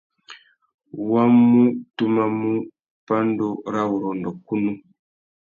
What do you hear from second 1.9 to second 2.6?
tumamú